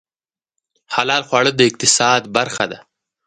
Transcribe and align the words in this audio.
حلال 0.95 1.21
خواړه 1.27 1.51
د 1.55 1.61
اقتصاد 1.69 2.21
برخه 2.35 2.65
ده 2.71 2.79